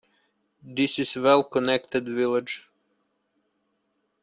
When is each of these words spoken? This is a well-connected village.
This 0.63 0.97
is 0.97 1.15
a 1.15 1.21
well-connected 1.21 2.07
village. 2.09 2.67